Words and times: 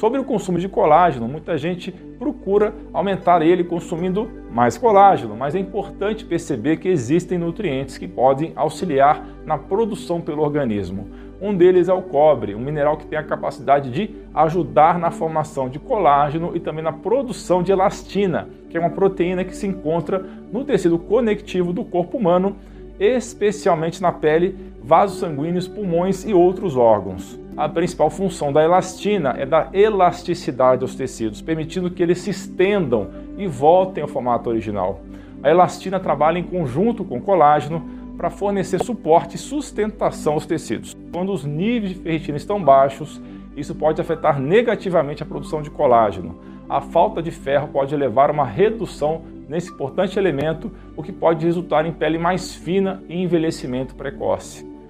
Sobre 0.00 0.18
o 0.18 0.24
consumo 0.24 0.58
de 0.58 0.66
colágeno, 0.66 1.28
muita 1.28 1.58
gente 1.58 1.92
procura 1.92 2.72
aumentar 2.90 3.42
ele 3.42 3.62
consumindo 3.62 4.30
mais 4.50 4.78
colágeno, 4.78 5.36
mas 5.36 5.54
é 5.54 5.58
importante 5.58 6.24
perceber 6.24 6.78
que 6.78 6.88
existem 6.88 7.36
nutrientes 7.36 7.98
que 7.98 8.08
podem 8.08 8.54
auxiliar 8.56 9.22
na 9.44 9.58
produção 9.58 10.18
pelo 10.18 10.40
organismo. 10.40 11.06
Um 11.38 11.54
deles 11.54 11.86
é 11.90 11.92
o 11.92 12.00
cobre, 12.00 12.54
um 12.54 12.60
mineral 12.60 12.96
que 12.96 13.06
tem 13.06 13.18
a 13.18 13.22
capacidade 13.22 13.90
de 13.90 14.08
ajudar 14.32 14.98
na 14.98 15.10
formação 15.10 15.68
de 15.68 15.78
colágeno 15.78 16.56
e 16.56 16.60
também 16.60 16.82
na 16.82 16.94
produção 16.94 17.62
de 17.62 17.70
elastina, 17.70 18.48
que 18.70 18.78
é 18.78 18.80
uma 18.80 18.88
proteína 18.88 19.44
que 19.44 19.54
se 19.54 19.66
encontra 19.66 20.24
no 20.50 20.64
tecido 20.64 20.98
conectivo 20.98 21.74
do 21.74 21.84
corpo 21.84 22.16
humano, 22.16 22.56
especialmente 23.00 24.00
na 24.00 24.12
pele, 24.12 24.54
vasos 24.82 25.18
sanguíneos, 25.18 25.66
pulmões 25.66 26.24
e 26.24 26.32
outros 26.32 26.76
órgãos 26.76 27.40
a 27.60 27.68
principal 27.68 28.08
função 28.08 28.50
da 28.50 28.62
elastina 28.62 29.34
é 29.36 29.44
dar 29.44 29.74
elasticidade 29.74 30.82
aos 30.82 30.94
tecidos, 30.94 31.42
permitindo 31.42 31.90
que 31.90 32.02
eles 32.02 32.18
se 32.18 32.30
estendam 32.30 33.08
e 33.36 33.46
voltem 33.46 34.02
ao 34.02 34.08
formato 34.08 34.48
original. 34.48 35.02
A 35.42 35.50
elastina 35.50 36.00
trabalha 36.00 36.38
em 36.38 36.42
conjunto 36.42 37.04
com 37.04 37.18
o 37.18 37.20
colágeno 37.20 37.86
para 38.16 38.30
fornecer 38.30 38.82
suporte 38.82 39.36
e 39.36 39.38
sustentação 39.38 40.32
aos 40.32 40.46
tecidos. 40.46 40.96
Quando 41.12 41.32
os 41.32 41.44
níveis 41.44 41.92
de 41.92 42.00
ferritina 42.00 42.38
estão 42.38 42.62
baixos, 42.62 43.20
isso 43.54 43.74
pode 43.74 44.00
afetar 44.00 44.40
negativamente 44.40 45.22
a 45.22 45.26
produção 45.26 45.60
de 45.60 45.70
colágeno. 45.70 46.38
A 46.66 46.80
falta 46.80 47.22
de 47.22 47.30
ferro 47.30 47.68
pode 47.68 47.94
levar 47.94 48.30
a 48.30 48.32
uma 48.32 48.46
redução 48.46 49.20
nesse 49.50 49.72
importante 49.72 50.16
elemento, 50.16 50.70
o 50.96 51.02
que 51.02 51.10
pode 51.10 51.44
resultar 51.44 51.84
em 51.84 51.92
pele 51.92 52.18
mais 52.18 52.54
fina 52.54 53.02
e 53.08 53.20
envelhecimento 53.20 53.96
precoce. 53.96 54.69